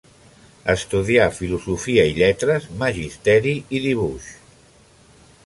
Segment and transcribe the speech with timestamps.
[0.73, 4.33] Estudià Filosofia i Lletres, Magisteri i dibuix.